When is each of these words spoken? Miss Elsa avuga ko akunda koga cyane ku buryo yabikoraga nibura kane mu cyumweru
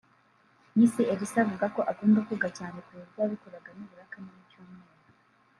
Miss 0.77 0.93
Elsa 1.11 1.37
avuga 1.43 1.65
ko 1.75 1.81
akunda 1.91 2.19
koga 2.27 2.49
cyane 2.57 2.77
ku 2.85 2.91
buryo 2.97 3.17
yabikoraga 3.21 3.69
nibura 3.75 4.05
kane 4.11 4.29
mu 4.35 4.41
cyumweru 4.49 4.93